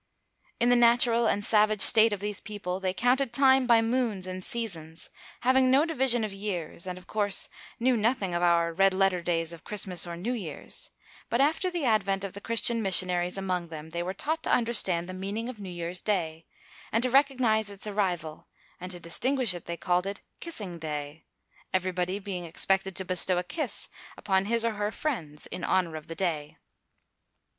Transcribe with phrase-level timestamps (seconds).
[0.59, 4.43] In the natural and savage state of these people, they counted time by moons and
[4.43, 9.21] seasons, having no division of years, and, of course, knew nothing of our red letter
[9.21, 10.89] days of Christmas or New Year's,
[11.29, 15.07] but after the advent of the Christian missionaries among them, they were taught to understand
[15.07, 16.47] the meaning of New Year's day,
[16.91, 18.47] and to recognize its arrival,
[18.79, 21.25] and to distinguish it they called it "Kissing Day,"
[21.71, 23.87] everybody being expected to bestow a kiss
[24.17, 26.57] upon his or her friends in honor of the day.